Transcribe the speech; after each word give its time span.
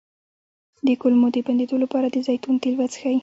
د 0.87 0.87
کولمو 1.01 1.27
د 1.35 1.37
بندیدو 1.45 1.75
لپاره 1.83 2.07
د 2.09 2.15
زیتون 2.27 2.55
تېل 2.63 2.75
وڅښئ 2.77 3.17